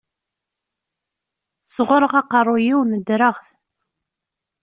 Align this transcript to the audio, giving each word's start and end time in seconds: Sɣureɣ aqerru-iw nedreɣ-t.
Sɣureɣ 1.73 2.13
aqerru-iw 2.21 2.79
nedreɣ-t. 2.85 3.47